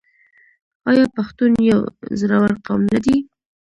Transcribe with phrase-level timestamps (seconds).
[0.89, 1.79] آیا پښتون یو
[2.19, 3.17] زړور قوم نه دی؟